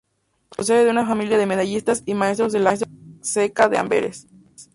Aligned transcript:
Procede 0.49 0.83
de 0.85 0.89
una 0.89 1.05
familia 1.05 1.37
de 1.37 1.45
medallistas 1.45 2.01
y 2.07 2.15
maestros 2.15 2.53
de 2.53 2.59
la 2.59 2.75
Ceca 3.21 3.69
de 3.69 3.77
Amberes. 3.77 4.25